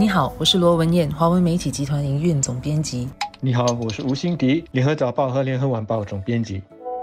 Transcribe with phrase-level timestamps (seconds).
[0.00, 3.06] 你好，我是罗文艳，华为媒体集团营运总编辑。
[3.38, 6.62] 你好，我是吴欣迪，联合早报和联合晚报总编辑。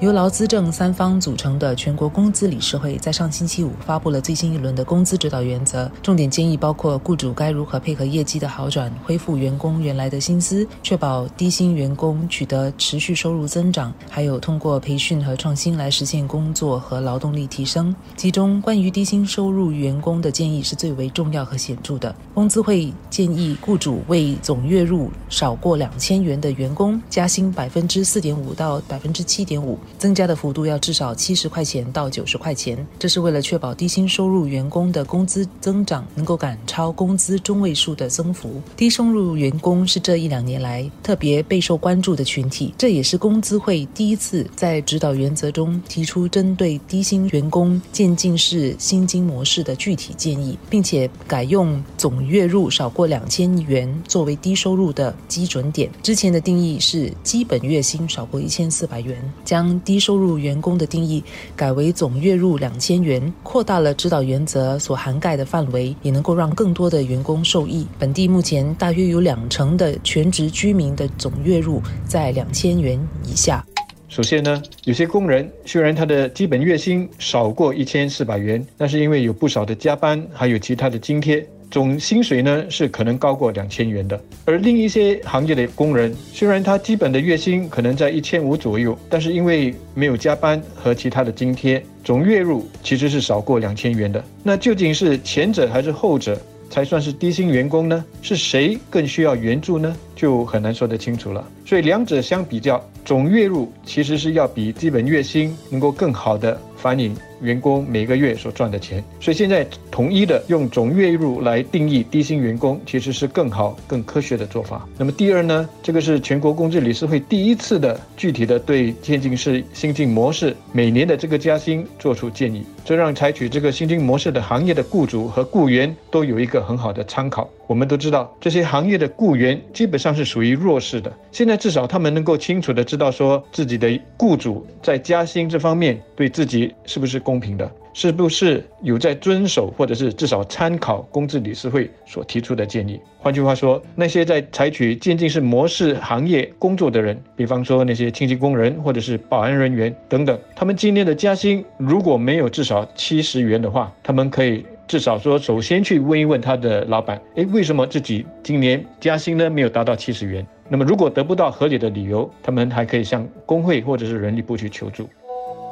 [0.00, 17.92] 由劳资政三方组成的全国工资理事会，在上星期五发布了最新一轮的工资指导原则，重点建议包括雇主该如何配合业绩的好转，恢复员工原来的薪资，确保低薪员工取得持续收入增长，还有通过培训和创新来实现工作和劳动力提升。
[18.16, 22.14] 其中，关于低薪收入员工的建议是最为重要和显著的。
[22.32, 29.76] 工资会建议雇主为总月入少过两千元的员工加薪百分之四点五到百分之七点五。
[29.96, 38.60] 增加的幅度要至少七十块钱到九十块钱，这是为了确保低薪收入员工的工资增长能够赶超工资中位数的增幅。
[38.76, 55.90] 低收入员工是这一两年来特别备受关注的群体，这也是工资会第一次在指导原则中提出针对低薪员工渐进式薪金模式的具体建议，并且改用总月入少过两千元作为低收入的基准点。
[56.02, 61.22] 之前的定义是基本月薪少过一千四百元，将低收入员工的定义
[61.56, 67.86] 改为总月入两千元，扩大了指导原则所涵盖的范围，也能够让更多的员工受益。
[67.98, 73.64] 本地目前大约有两成的全职居民的总月入在两千元以下。
[74.08, 81.46] 首先呢，有些工人虽然他的基本月薪少过一千四百元，但是因为有不少的加班，还有其他的津贴。
[81.70, 94.24] 总薪水呢是可能高过两千元的，而另一些行业的工人，虽然他基本的月薪可能在一千五左右，但是因为没有加班和其他的津贴，总月入其实是少过两千元的。
[94.42, 98.02] 那究竟是前者还是后者才算是低薪员工呢？
[98.22, 99.94] 是谁更需要援助呢？
[100.16, 101.46] 就很难说得清楚了。
[101.66, 107.14] 所以两者相比较，总月入其实是要比基本月薪能够更好的反映。
[107.40, 114.88] 员工每个月所赚的钱，所以现在统一的用总月入来定义低薪员工，其实是更好、更科学的做法。
[114.98, 127.48] 那么第二呢，这个是全国工资理事会第一次的具体的对渐进式薪金模式每年的这个加薪做出建议，这让采取这个薪金模式的行业的雇主和雇员都有一个很好的参考。
[127.68, 137.22] 我们都知道，这些行业的雇员基本上是属于弱势的，现在至少他们能够清楚地知道说自己的雇主在加薪这方面对自己是不是。
[137.28, 142.98] 公平的，是不是有在遵守，或者是至少参考工资理事会所提出的建议？
[143.18, 160.44] 换句话说，那些在采取渐进式模式行业工作的人，比方说那些清洁工人或者是保安人员等等，他们今年的加薪如果没有至少七十元的话，他们可以至少说首先去问一问他的老板，诶，为什么自己今年加薪呢没有达到七十元？
[160.66, 165.06] 那么如果得不到合理的理由，他们还可以向工会或者是人力部去求助。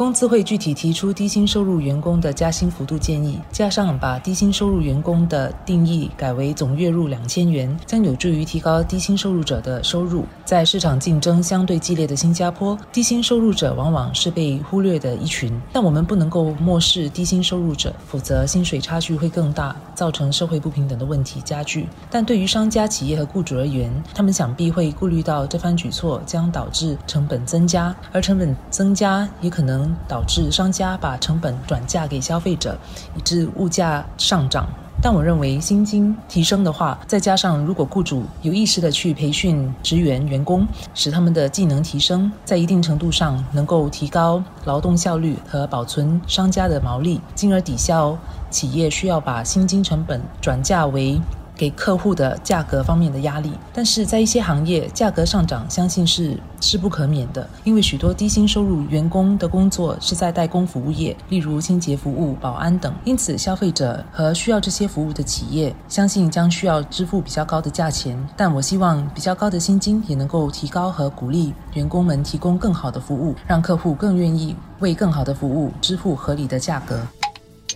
[0.00, 10.24] 工资会具体提出低薪收入员工的加薪幅度建议，加上把低薪收入员工的定义改为总月入两千元，将有助于提高低薪收入者的收入。
[10.42, 15.52] 在市场竞争相对激烈的新加坡，低薪收入者往往是被忽略的一群。
[15.70, 21.86] 但我们不能够漠视低薪收入者，否则薪水差距会更大，造成社会不平等的问题加剧。
[22.10, 29.89] 但对于商家、企业和雇主而言，他们想必会顾虑到这番举措将导致成本增加，而成本增加也可能。
[30.08, 32.76] 导致商家把成本转嫁给消费者，
[33.16, 34.66] 以致物价上涨。
[35.02, 48.14] 但我认为薪金提升的话，再加上如果雇主有意识的去培训职员员工，使他们的技能提升，在一定程度上能够提高劳动效率和保存商家的毛利，进而抵消
[48.50, 51.18] 企业需要把薪金成本转嫁为。
[51.60, 68.18] 给客户的价格方面的压力，但是在一些行业价格上涨，相信是势不可免的，因为许多低薪收入员工的工作是在代工服务业，例如清洁服务、保安等，因此消费者和需要这些服务的企业，相信将需要支付比较高的价钱。
[68.34, 76.98] 但我希望比较高的薪金也能够提高和鼓励员工们提供更好的服务，让客户更愿意为更好的服务支付合理的价格。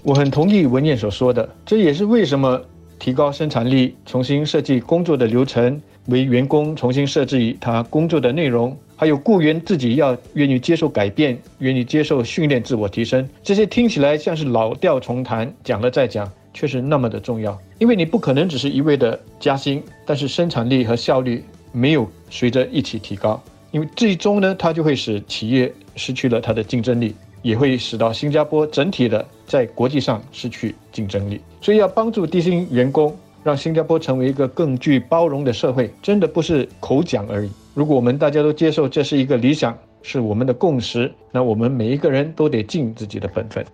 [0.03, 2.59] 我很同意文燕所说的，这也是为什么。
[2.99, 13.29] 提高生产力，重新设计工作的流程，为员工重新设置他工作的内容，还有雇员自己要愿意接受改变，愿意接受训练，自我提升。
[13.43, 17.59] 这些听起来像是老调重弹，讲了再讲，却是那么的重要。
[17.79, 27.15] 因为你不可能只是一味的加薪，但是生产力和效率没有随着一起提高，因为最终呢，它就会使企业失去了它的竞争力。
[27.43, 37.51] 也会使到新加坡整体的在国际上失去竞争力，所以要帮助低薪员工，让新加坡成为一个更具包容的社会，真的不是口讲而已。
[37.75, 43.65] 如果我们大家都接受这是一个理想，是我们的共识，那我们每一个人都得尽自己的本分。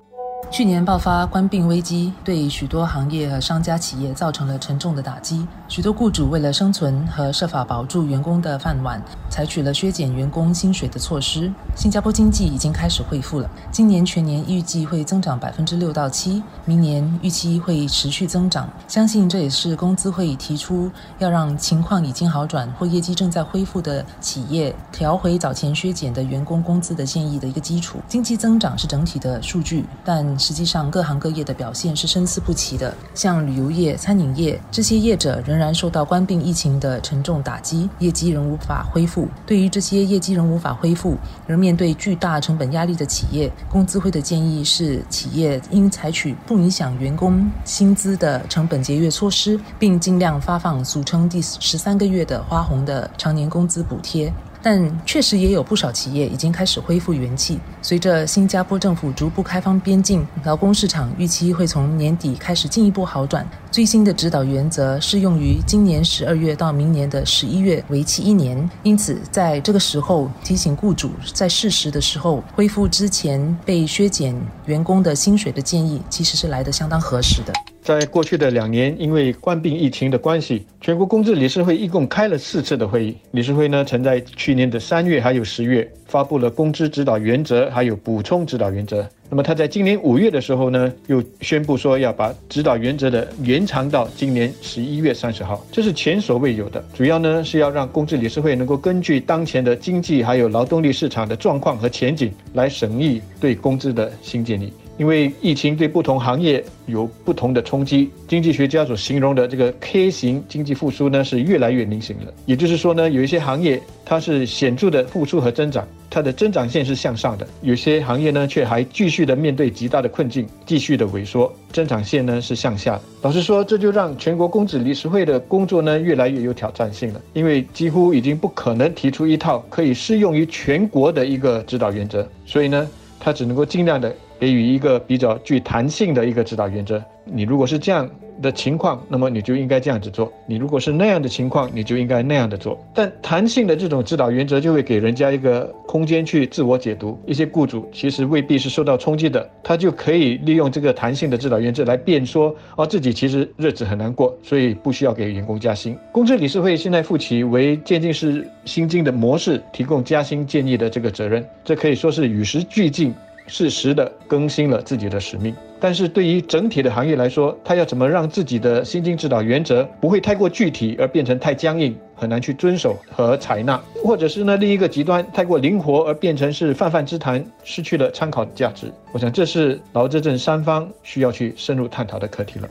[0.51, 5.47] 去年爆发官病危机，对许多行业和商家企业造成了沉重的打击。
[5.69, 9.01] 许多雇主为了生存和设法保住员工的饭碗，
[9.31, 11.51] 采取了削减员工薪水的措施。
[11.77, 18.69] 新加坡经济已经开始恢复了，今年全年预计会增长百分之六到七，明年预期会持续增长。
[18.89, 28.01] 相信这也是工资会提出要让情况已经好转或业绩正在恢复的企业调回早前削减的员工工资的建议的一个基础。
[28.09, 32.93] 经济增长是整体的数据，但实际上各行各业的表现是参差不齐的。
[33.15, 39.29] 像旅游业、餐饮业这些业者仍然受到冠病疫情的沉重打击，业绩仍无法恢复。
[39.47, 41.17] 对于这些业绩仍无法恢复，
[41.47, 54.33] 而面对巨大成本压力的企业，工资会的建议是，企业应采取不影响员工薪资的成本节约措施，并尽量发放俗称第十三个月的花红的常年工资补贴。
[54.63, 57.59] 但确实也有不少企业已经开始恢复元气。
[57.83, 63.49] 随着新加坡政府逐步开放边境，劳工市场预期会从年底开始进一步好转。
[63.71, 68.69] 最新的指导原则适用于今年十二月到明年的十一月，为期一年。
[68.83, 74.35] 因此，在这个时候提醒雇主在适时的时候恢复之前被削减
[74.67, 77.53] 员工的薪水的建议，其实是来得相当合适的。
[77.83, 83.17] 在过去的两年，因为冠病疫情的关系，全国工资理事会一共开了四次的会议。
[83.31, 89.09] 理事会呢，曾在去年的三月还有十月发布了工资指导原则，还有补充指导原则。
[89.31, 96.85] 那么他在今年五月的时候呢，又宣布说要把指导原则的延长到今年十一月三十号，这是前所未有的。
[96.95, 104.73] 主要呢是要让工资理事会能够根据当前的经济还有劳动力市场的状况和前景来审议对工资的新建议。
[105.01, 112.31] 因为疫情对不同行业有不同的冲击，经济学家所形容的这个 K 型经济复苏呢是越来越明显了。
[112.45, 123.03] 也就是说呢，有一些行业它是显著的复苏和增长，它的增长线是向上的；有些行业呢却还继续的面对极大的困境，继续的萎缩，增长线呢是向下的。
[123.23, 132.87] 老实说，这就让全国公职理事会的工作呢越来越有挑战性了，因为几乎已经不可能提出一套可以适用于全国的一个指导原则，所以呢，
[133.19, 134.15] 它只能够尽量的。
[134.41, 137.01] 给予一个比较具弹性的一个指导原则。
[137.25, 138.09] 你如果是这样
[138.43, 142.77] 的情况，那么你就应该这样子做；你如果是那样的情况，你就应该那样的做。
[142.95, 147.17] 但弹性的这种指导原则就会给人家一个空间去自我解读。
[147.27, 155.97] 一些雇主其实未必是受到冲击的，他就可以利用这个弹性的指导原则来辩说：哦，自己其实日子很难过，所以不需要给员工加薪。
[156.11, 163.15] 公司理事会现在负起为渐进式薪金的模式提供加薪建议的这个责任，这可以说是与时俱进。
[163.51, 178.87] 适时的更新了自己的使命，但是对于整体的行业来说，他要怎么让自己的薪金指导原则不会太过具体而变成太僵硬，很难去遵守和采纳，或者是呢另一个极端太过灵活而变成是泛泛之谈，失去了参考价值。
[179.11, 182.71] 我想这是劳资政三方需要去深入探讨的课题了。